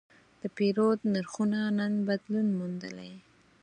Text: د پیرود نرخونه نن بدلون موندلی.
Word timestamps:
د 0.41 0.43
پیرود 0.55 0.99
نرخونه 1.13 1.59
نن 1.77 1.93
بدلون 2.07 2.47
موندلی. 2.57 3.13